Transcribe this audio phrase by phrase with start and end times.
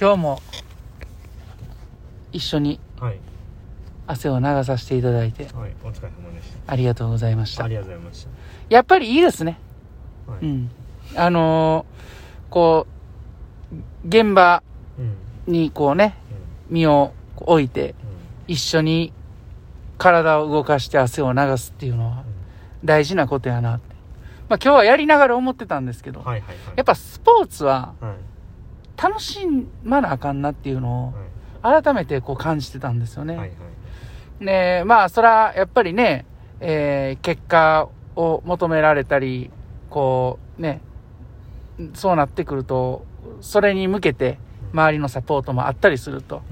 [0.00, 0.42] 今日も
[2.32, 3.18] 一緒にはい。
[4.06, 5.72] 汗を流させていただいてはい。
[5.82, 7.58] お疲れ様でしありがとうございました。
[7.60, 8.26] たありがとうございまし
[8.68, 9.58] やっぱりいいですね。
[10.26, 10.44] たはい。
[10.44, 10.70] うん。
[11.16, 11.94] あのー
[12.50, 12.86] こ
[14.04, 14.62] う現場
[14.98, 15.02] う
[15.50, 15.52] ん。
[15.52, 16.14] にこうね
[16.70, 17.94] 身を置いて
[18.46, 19.12] 一緒に
[19.98, 22.24] 体を動かして汗を流すっていうのは
[22.84, 23.94] 大事なことやなって。
[24.48, 26.56] まあ今日はやりながら思ってたんですけど、はいはいはい。
[26.76, 28.14] やっぱスポーツははい
[29.04, 29.46] 楽し
[29.82, 31.12] まなあかんなっていうの
[31.62, 33.34] はを改めてこう感じてたんですよね。
[33.34, 33.54] いはいは
[34.40, 34.44] い。
[34.44, 36.24] ねまあそらやっぱりね、
[36.60, 39.50] えー結果を求められたり、
[39.90, 40.80] こうね、
[41.92, 43.04] そうなってくると、
[43.42, 44.38] それに向けて
[44.72, 46.42] 周りのサポートもあったりすると、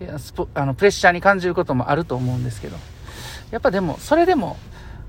[0.00, 0.06] うん。
[0.06, 2.76] いやスポあのプレッシャーに感じることもあると思うんですけど、
[3.50, 4.56] やっぱでも、それでも、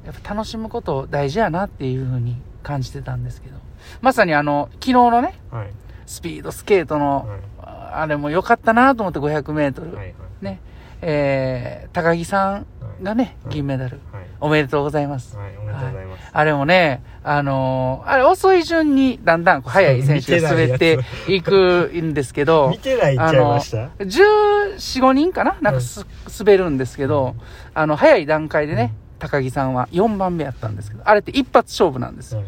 [0.05, 3.57] やっぱ楽しむこと大事やなっていうふうに感じてたんですけど、
[4.01, 5.69] まさにあの、昨日のね、はい
[6.13, 9.95] スピードスケートの、はいああれも良かったなと思って500メートル。
[9.95, 10.13] はいはい。
[10.41, 10.59] ね、
[11.01, 12.65] えー、高木さん
[13.03, 13.99] がね、はい銀メダル。
[14.11, 14.23] はい。
[14.41, 15.37] おめでとうございます。
[15.37, 16.29] はいおめでとうございます。
[16.33, 25.55] あれもね、あのーあれ遅い順にだんだん速い選手が滑っていくんですけど 見、てないっちゃいました？14、5人かな？
[25.61, 26.05] なんかす、
[26.39, 27.35] 滑るんですけど、
[27.75, 32.43] あの、早い段階でね、高木さんは4番目やったんですけど、あれって一発勝負なんですよ。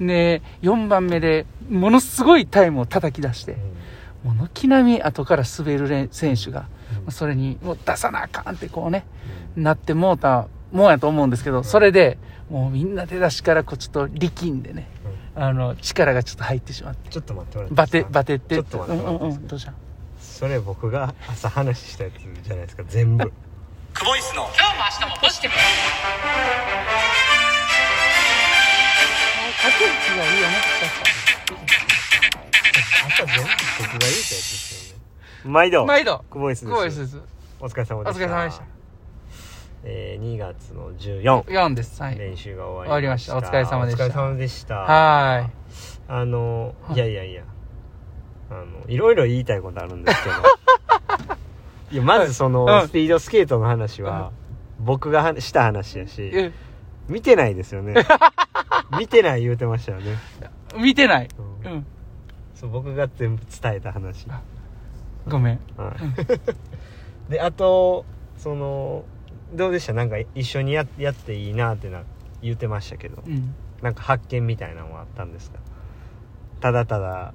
[0.00, 3.56] はいで、4番目で、ものすごいタイムを叩き出して、
[4.24, 6.66] もう軒並み後から滑るれ選手が、
[7.06, 7.12] うん。
[7.12, 9.04] それにもう出さなあかんってこうね、
[9.56, 12.18] なってもうたもんやと思うんですけど、それで、
[12.50, 14.88] もうみんな出だしからこうちょっと力んでね、
[15.34, 19.72] あの、力がちょっと入ってしまって、ちょっと待ってもらってバテ、バテって、ちょっと待ってもらってうんうん、どうした？
[20.20, 23.32] それ僕が朝話したやつじゃないですか全部。
[23.94, 24.42] クボイスの。
[24.42, 25.56] 今日も明日もポジティブ
[29.68, 30.54] 駆け引きがいいよね、
[33.06, 34.06] 朝全部僕が言うた。
[34.06, 35.02] やつですよね
[35.44, 35.84] 毎度。
[35.84, 37.18] 毎度、です久保井です。
[37.60, 38.24] お疲れ様でした。
[38.24, 38.64] お疲れ様でした。
[39.84, 42.02] えー、2月の14 4です。
[42.02, 42.18] はい。
[42.18, 43.36] 練習が終わり終わりました。
[43.36, 44.04] お疲れ様でした。
[44.06, 44.74] お疲れ様でした。
[44.76, 45.50] は
[46.08, 46.94] あのはい。
[46.94, 47.42] いやいやいや。
[48.50, 50.36] あのいろいろ言いたいことあるんですけど。
[51.92, 52.88] いやまずその、うん。
[52.88, 54.32] スピードスケートの話は、
[54.80, 56.08] 僕がはした話やい。
[56.08, 56.52] しえ。
[57.08, 57.94] 見てないですよね
[58.96, 60.16] 見てない言うてましたよね、
[60.76, 61.28] 見てない。
[61.64, 61.72] うん。
[61.72, 61.86] うん。
[62.54, 64.26] そう僕が全部伝えた話、
[65.28, 65.60] ごめん。
[65.76, 65.94] は
[67.28, 68.04] い、 であと
[68.36, 69.04] その
[69.52, 69.92] どうでした？
[69.92, 72.02] なんか一緒にややっていいなってな
[72.42, 73.22] 言ってましたけど。
[73.26, 73.54] うん。
[73.82, 75.58] なんか発見みたいなのはあったんですか？
[76.60, 77.32] ただただ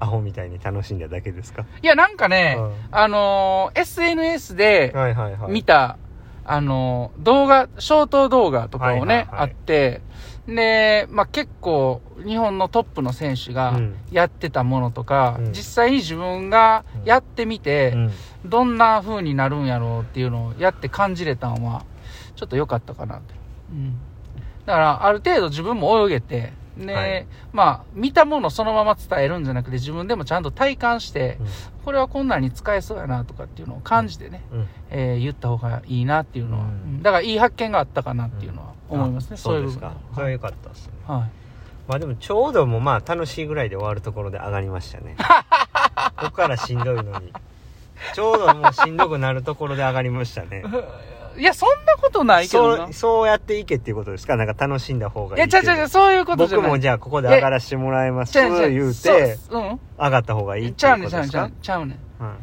[0.00, 1.64] アホみたいに楽しんだだけですか？
[1.82, 2.72] いや、なんかね、うん。
[2.90, 5.52] あのー SNS ではいはいはい。
[5.52, 5.96] 見た、
[6.44, 9.26] あのー動画、ショート動画とかをね、はいはいはい。
[9.40, 10.00] あって、
[10.46, 13.96] で、まあ、結構、日本のトップの選手がうん。
[14.10, 15.52] やってたものとか、うん。
[15.52, 18.10] 実際に自分がやってみて、うん。
[18.44, 21.84] どんな風になるんやろうっていうのをやって感じれたんは、
[22.34, 23.34] ちょっと良かったかなって。
[23.70, 23.96] うん。
[24.66, 27.26] だから、ある程度自分も泳げて、で、はい。
[27.52, 31.38] まあ、見たものそのまま伝えるんじゃなくて、自分でもちゃんと体感して、
[31.84, 34.68] これはこんなに使えそうやなとかっていうのを感じてね、うん。
[34.90, 36.70] えー言った方がいいなっていうのは、うん。
[36.70, 37.02] うん。
[37.02, 39.74] だからいい発見があったかなっていうのは思いますね、あそういう部分。
[39.74, 39.92] ですか。
[40.14, 40.92] それは良かったですね。
[41.06, 41.30] はい。
[41.88, 45.16] まあでもちょうどもまあ楽しいぐらいで終わるところで上がりましたね。
[46.16, 47.32] ここからしんどいのに。
[48.14, 50.64] ちょうどもうしんどくなるところで上がりましたね
[51.38, 52.84] いや、そんなことないけどな。
[52.84, 54.36] そうそうやっていけっていうことですか？
[54.36, 56.66] なんか楽しんだ方がいや、いいっていうちゃちゃちゃ、そういうことじゃない。
[56.66, 59.80] 僕もじゃあここで上がらせてもらいます言うてうん。
[59.98, 62.24] 上がった方がいいっていううねん、ちゃうねん、ちゃうことですかねん、ちゃうねん。
[62.24, 62.36] はい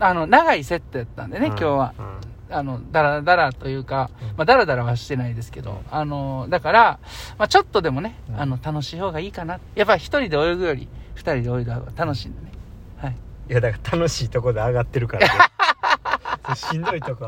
[0.00, 1.94] あの、長いセットやったんでね、うん今日は。
[1.98, 2.04] うん
[2.50, 6.98] あの、だらだらというかうん、まあ、だらだらはしてないですけど、うんあの、だから、
[7.38, 9.58] まあ、ちょっとでもね、うんあの、楽しい方がいいかな。
[9.74, 12.52] やっぱ一人で泳ぐより、二人で泳いだ方が楽しいんだね。
[12.98, 13.16] はい。
[13.50, 15.34] いやだから楽しいとこで上がってるからね
[16.54, 17.26] しんどいとこ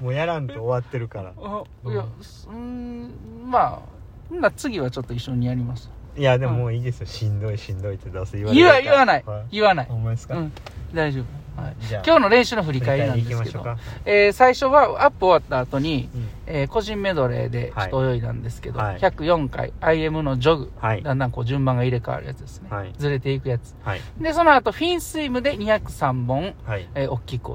[0.00, 1.32] もうやらんと終わってるから。
[1.36, 3.10] あうんいや、うーん、
[3.46, 3.82] ま
[4.30, 5.90] あ、なら次はちょっと一緒にやります。
[6.16, 7.06] いやでももういいですよ。
[7.06, 9.24] しんどいしんどいってどうせ言われ言わ、言わない。
[9.26, 9.42] は。
[9.50, 9.86] 言わない。
[9.86, 10.52] ほんまですか、うん、
[10.92, 11.60] 大丈夫。
[11.60, 11.76] はい。
[11.80, 13.64] じゃあ今日の練習の振り返りなんですけど。
[14.04, 16.28] えー最初はアップ終わった後に、うん。
[16.46, 18.98] えー個人メドレーでちょっと泳いだんですけど、はい。
[18.98, 21.02] 104回 IM のジョグ、はい。
[21.02, 22.92] だんだんこう順番が入れ替わるやつですね、はい。
[22.96, 23.74] ずれていくやつ。
[23.82, 24.00] はい。
[24.20, 26.88] でその後フィンスイムで203本、はい。
[26.94, 27.54] えー大きく泳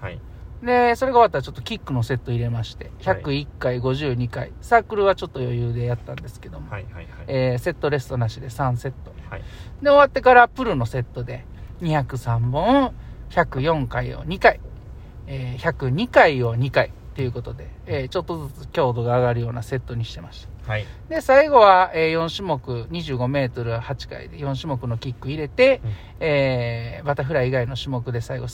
[0.00, 0.18] はい。
[0.62, 4.52] ぐでそれが終わったらちょっとキックのセット入れまして101回52回。
[4.60, 7.06] サークルはちょっと余裕でやったんですけども、はいはいはい。
[7.28, 9.12] えーセットレストなしで3セット。
[9.30, 9.40] はい。
[9.40, 11.44] で終わってからプルのセットで
[11.80, 12.92] 203本
[13.30, 14.60] 104回を2回、
[15.26, 20.72] えー102回を2回ということで、えーちょっとずつ強度が上がるようなセットにしてました。
[20.72, 20.84] はい。
[21.08, 25.90] で、最後は、え4種目、25メートル8回で4種目のキック入れて、うん。
[26.20, 28.46] えーバタフライ以外の種目で最後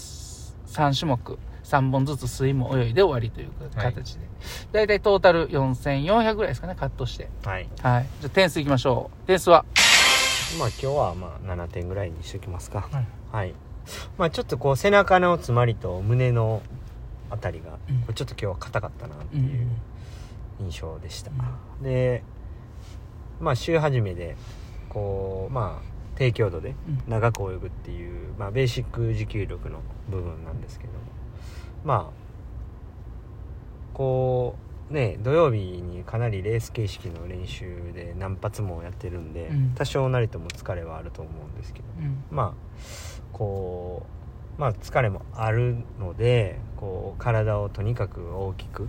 [0.67, 4.27] 3種目、3本ずつスイム泳いで終わりという形で。
[4.73, 4.87] だい。
[4.87, 7.29] たいトータル4400ぐらいですかね、カットして。
[7.45, 7.69] はい。
[7.83, 8.07] はい。
[8.21, 9.27] じゃあ点数いきましょう。
[9.27, 9.65] 点数は？
[10.59, 12.89] まあ今日はまあ7点ぐらいにしときますか。
[12.91, 13.07] はい。
[13.33, 13.55] はい、
[14.17, 16.63] まあちょっとこう背中の詰まりと胸の
[17.31, 17.79] あたりが、
[18.15, 19.69] ちょっと今日は硬かったなってうんいう
[20.61, 21.33] 印象でした、
[21.83, 22.23] で
[23.41, 24.37] まあ週始めで
[24.89, 26.75] こうまあ低強度で
[27.07, 27.11] うん。
[27.11, 29.81] 長く泳ぐっていう、まあ、ベーシック持久力の
[30.11, 30.99] 部分なんですけども。
[31.85, 32.27] まあ
[33.95, 34.57] こ
[34.91, 39.73] うね土曜日にかなりレース形式の練習で何発もやってるんで、うん。
[39.75, 41.87] 多少なりとも疲れはあると思うんですけど。
[42.01, 42.25] うん。
[42.31, 42.77] まあ
[43.33, 44.05] こ
[44.59, 48.89] うまあ疲れもあるのでこう体をとにかく大きく、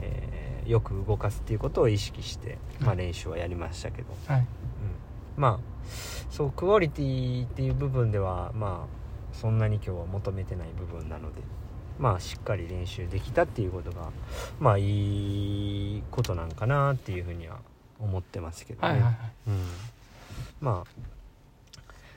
[0.00, 2.98] えーよく動かすっていうことを意識して、まあ、はい。
[2.98, 4.46] 練習はやりましたけど、はい。
[5.36, 5.76] うん、まあ
[6.30, 11.42] そうクオリティっていう部分ではまあそんなに今日は求めてない部分なので
[11.98, 14.10] まあしっかり練習できたっていうことが
[14.60, 17.58] まあいいことなんかなっていうふうには
[17.98, 18.88] 思ってますけどね。
[18.88, 19.16] はいはいはい。
[19.48, 19.62] うん、
[20.60, 20.90] まあ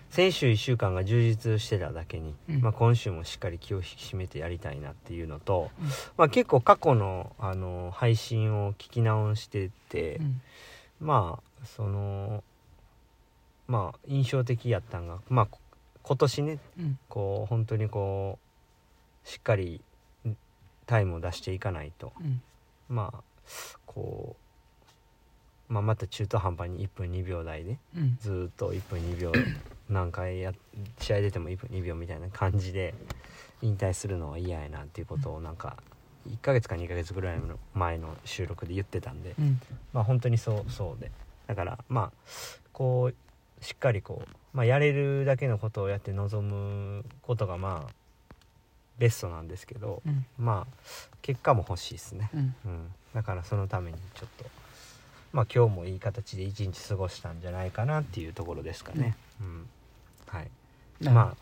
[0.10, 5.88] 先週1週間が充実してただけに、うんまあ、今週もしっかり気を引き締めてやりたいなっていうのと、うん
[6.18, 10.42] まあ、結構過去のあの配信を聞き直してて、うん
[11.00, 12.44] まあその
[13.69, 15.60] まあ印象的やったんが、まあ、こ
[16.04, 17.00] 今年ねうん。
[17.07, 18.39] こう本当にこ
[19.24, 19.81] うしっかり
[20.27, 20.36] ん
[20.88, 22.42] タイムを出していかないとうん。
[22.89, 23.24] まあ
[23.86, 24.36] こ
[25.69, 28.18] う、まあ、また中途半端に1分2秒台でうん。
[28.19, 29.31] ずーっと1分2秒
[29.88, 30.51] 何回や
[30.98, 32.95] 試合出ても1分2秒みたいな感じで
[33.62, 35.77] 引退するのは嫌やなっていうことをなんか
[36.27, 39.62] 1ヶ月か2ヶ月ぐらいの前の収録で言ってたんでうん。
[39.94, 41.12] まあ本当にそうそうで
[41.45, 42.12] だからまあ
[42.74, 43.15] こう
[43.62, 47.94] しっかりこう、まあ、やれるだけのことをやって臨むことがまあ
[48.98, 50.26] ベストなんですけどうん。
[50.38, 50.74] まあ
[51.22, 52.56] 結果も欲しいですね、うん。
[52.66, 54.46] うん、だからそのためにちょっと
[55.32, 59.70] まあ今日もいい形で一日過ごしたんじゃないかなっていうところですかね、うん。
[60.28, 60.44] はい。
[60.44, 60.50] なる
[61.00, 61.36] ほどまあ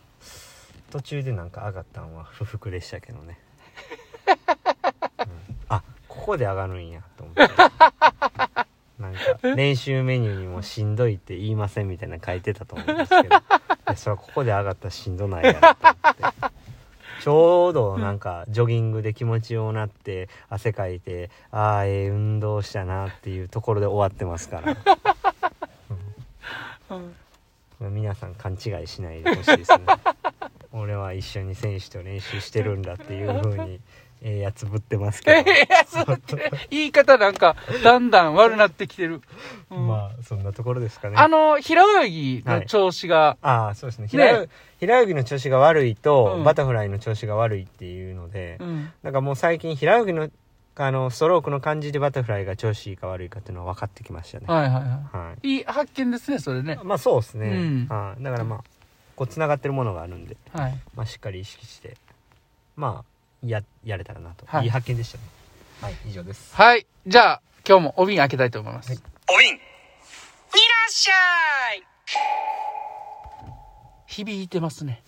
[0.92, 3.38] 途中でなんか上がったんは不服でしたけどね、
[5.20, 5.28] うん。
[5.70, 7.50] あここで上がるんやと思って
[9.56, 13.36] 練習メニューにもしんどいって言いませんみたいなの書いてたと思うんですけど。
[13.96, 16.58] それはここで上がったらしんどないやろと思って。
[17.22, 24.78] ちょうどなんかジョギングで気持ちようなって汗かいてああええ運動したなっていうところで終わってますから、
[26.90, 27.16] うん。
[27.80, 29.80] うん、皆さん勘違いしないでほしいですね。
[30.72, 33.80] 俺は一緒に選手と練習してるんだっていう風に
[34.22, 35.38] ええやつぶってますけど。
[35.52, 39.22] ええやつって、言い方なんか、だんだん悪なってきてる。
[39.70, 39.88] うん。
[39.88, 41.16] まあそんなところですかね。
[41.18, 44.08] あの、平泳ぎの調子が、ああそうですね。
[44.08, 44.50] 平泳
[44.80, 46.44] 平泳ぎの調子が悪いと、うん。
[46.44, 48.92] バタフライの調子が悪いっていうので、うん。
[49.04, 50.30] なんかもう最近平泳ぎの
[50.80, 54.46] あのストロークの感じでバタフライが調子いいか悪いかっていうのは分かってきましたね。
[54.48, 54.80] はいはいは
[55.12, 55.48] はい。
[55.48, 55.58] い。
[55.58, 56.80] いい発見ですね、それね。
[56.84, 57.88] まあそうですね、うん。
[57.90, 58.24] はい。
[58.24, 58.60] だからまあ
[59.16, 60.78] こうつながってるものがあるんで、はい。
[60.96, 61.98] まあ、しっかり意識して。
[62.76, 63.17] まあ
[63.50, 65.24] ややれたらなと、はいい、い発見でしたね
[65.82, 66.88] はい以上ですはい。
[67.06, 68.90] じゃあ、今日もお瓶開けたいと思います。
[68.90, 69.00] はい
[69.30, 69.60] お瓶いらっ
[70.90, 71.84] しゃい
[74.08, 75.04] 響いてますね。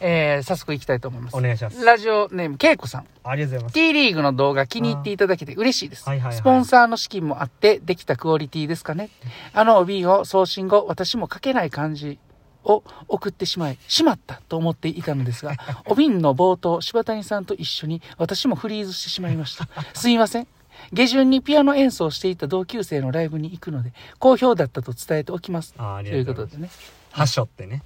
[0.00, 1.40] えー、早速行きたいと思いますお。
[1.40, 3.06] 願いしますラジオネーム、けいこさん。
[3.24, 6.06] ありがとうございます T リーグの動画気に入っていただけて嬉しいです。
[6.06, 9.08] はいはいはいスポンサーの資金もあってできたクオリティですかね。
[9.54, 12.18] あの帯を送信後、私も書けない漢字
[12.64, 15.54] を送ってしまい、しまったと思っていたのですが、
[15.86, 19.68] お瓶の冒頭、柴谷さんと一緒に私もフリーズしてしまいました。
[19.94, 20.46] すいません。
[20.92, 25.74] 下旬にピアノ演奏をしていた同級生のライブに行くので、好評だったと伝えておきます。
[25.78, 26.70] あありということでね。
[27.12, 27.82] はしょってね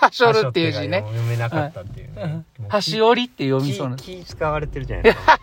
[0.00, 1.02] はしょるっていう字ね。
[1.02, 3.96] が読めなかったっていうね、はしおりって読みそうな。
[3.96, 5.38] 気気使われてるじゃないですか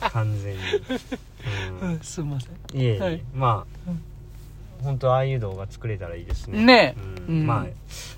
[0.12, 0.64] 完全に、う
[1.84, 2.50] うんん、すみません。
[2.78, 4.02] いえいえ、はいまあ、うん
[4.82, 6.64] 本当ああいう動画作れたらいいですね。
[6.64, 6.96] ね。
[7.28, 7.34] うん。
[7.40, 7.46] うん。
[7.46, 7.66] まあ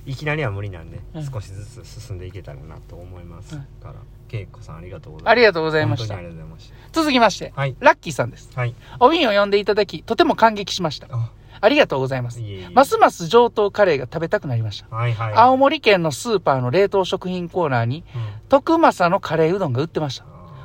[0.07, 1.25] いきなりは無理なんで、うん。
[1.25, 3.57] 少しずつ進んでいけたらなと思います。
[3.57, 3.95] うんから
[4.33, 5.33] 恵子さんありがとうございました。
[5.33, 7.77] ありがとうございまし続きまして、はい。
[7.81, 8.49] ラッキーさんです。
[8.51, 8.75] たはい。
[8.99, 11.07] お瓶を呼んでいただき、とても感激しました。
[11.11, 11.31] あ。
[11.61, 12.41] ありがとうございます。
[12.73, 14.95] ますます上等カレーが食べたくなりました。
[14.95, 15.35] はいはい。
[15.35, 18.23] 青森県のスーパーの冷凍食品コーナーに、うん。
[18.49, 20.25] 徳政のカレーうどんが売ってました。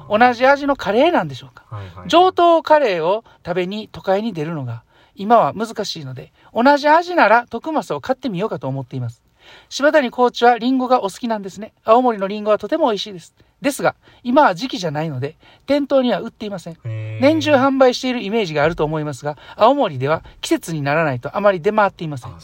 [0.09, 1.65] 同じ味のカレーなんでしょうか。
[1.69, 2.09] はいはい。
[2.09, 4.83] 上等カレーを食べに都会に出るのが
[5.17, 9.21] 今は難しいので、同じ味なら徳政を買ってみようかと思っています。
[9.69, 11.73] 柴谷コーチはリンゴがお好きなんですね。
[11.83, 13.33] 青森のリンゴはとても美味しいです。
[13.61, 16.77] ですが、今は時期じゃないので、店頭には売っていません。
[16.83, 22.39] 年中販売しているイメージがあると思いますが、青森では季節にならないとあまり出回っていませんんや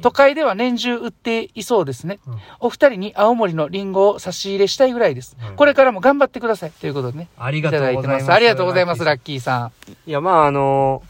[0.00, 2.18] 都会では年中売っていそうですね。
[2.26, 5.36] うんお二人に青森のリンゴを差し入れしたいぐらいです。
[5.38, 6.70] はいこれからも頑張ってください。
[6.70, 7.28] ということでね。
[7.38, 8.32] ありいたがとうございまだいてますす。
[8.32, 9.70] ありがとうございます、ラッキーさ
[10.06, 11.02] いやまああの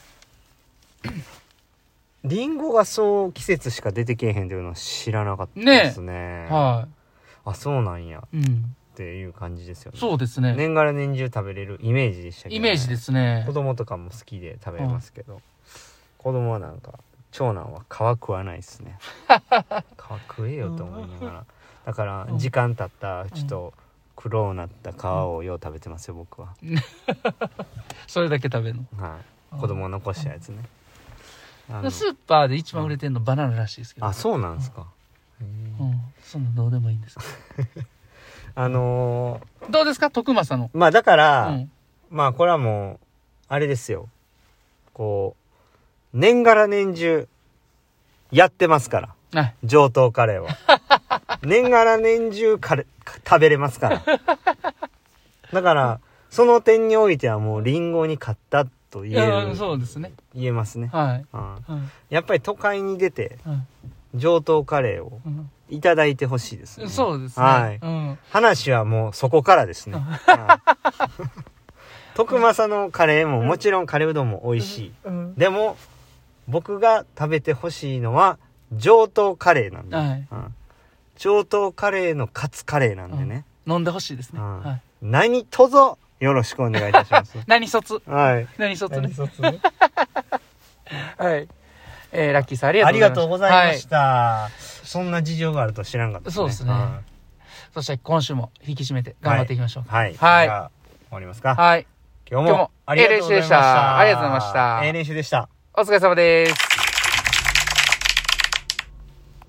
[2.25, 6.52] リンゴがそう季節しか出てけえへんというのは知らなかったですねん。
[6.52, 6.88] は
[7.44, 8.37] あそうなんやい。
[8.37, 8.44] うん。
[8.94, 10.54] っていう感じですよねそうですね。
[10.56, 13.52] 年がら年中食べれるイメージでしたけど、イメージですね子。
[13.52, 15.42] 供とかも好きで食べますけど、
[16.18, 16.94] 子供はなんか
[17.32, 18.96] 長男は皮食わないですね
[19.28, 21.46] 皮食えよと思いながら
[21.84, 23.75] だからうん時間経ったちょっと
[24.14, 26.54] 黒なった皮をよう食べてますよ僕は、
[28.06, 29.04] それだけ食べるの。
[29.04, 29.18] は
[29.52, 30.62] い、子供残したやつね
[31.90, 34.06] スーパーで一番売れてるのバナナらしいですけど。
[34.06, 34.87] あそうなんですか、
[35.40, 36.00] うん。
[36.23, 37.16] そんなどうでもいいんです
[37.75, 37.85] け
[38.54, 39.71] あのど。
[39.71, 40.11] どうですか？
[40.11, 40.66] 徳正の。
[40.68, 41.71] ーまあだから、うん。
[42.11, 43.06] まあこれはもう
[43.49, 44.09] あれですよ
[44.92, 45.35] こ
[46.14, 47.28] う年がら年中
[48.30, 49.00] やってますか
[49.33, 49.54] らはい。
[49.64, 50.49] 上等カレーは
[51.42, 52.87] 年がら年中カレ
[53.26, 54.02] 食べれますから
[55.52, 60.12] だからその点においてはもうリンゴに勝ったとい言えや、るそうですね。
[60.36, 61.26] 言えますね、はい。
[61.32, 62.14] うんはい。
[62.14, 63.56] やっぱり都会に出てはい
[64.16, 67.44] 上等カレーをうんいただいてほしいですねそうですね。
[67.44, 68.18] はいうん。
[68.30, 71.38] 話はもうそこからですね、 はい
[72.14, 75.34] 徳正のカレーももちろんカレーうどんも美味しい、うん。
[75.34, 75.76] でも
[76.46, 78.38] 僕が食べてほしいのは
[78.72, 80.28] 上等カレーなんで、はい。
[80.30, 80.54] うん
[81.16, 84.40] 上等カレーのカツカレーなんでね、飲んでほしいですね。
[84.40, 84.80] うんはい。
[85.00, 85.76] 何卒
[86.25, 87.37] よろしくお願いいたします。
[87.47, 88.02] 何卒？
[88.07, 88.49] はい。
[88.57, 89.11] 何卒ね？
[91.19, 91.49] はい。
[92.12, 96.71] えー、ラッキーさんありがとうございましはた、そんな事情があるとは知らんかったそうですね。
[96.71, 97.00] は
[97.75, 99.85] そして今週も引き締めて頑張っていきましょう。
[99.85, 100.04] い、はい。
[100.04, 100.14] はい。
[100.14, 100.71] じゃあ
[101.09, 101.54] 終わりますか。
[101.57, 101.87] はい。
[102.31, 103.99] 今日も今日もありがとうございました。
[103.99, 104.81] ありがとうございました。
[104.85, 105.49] ええ練習でした。
[105.75, 106.74] お疲れ様です。